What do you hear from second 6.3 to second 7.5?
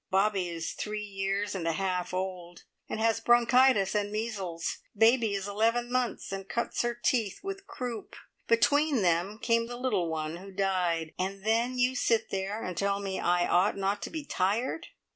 and cuts her teeth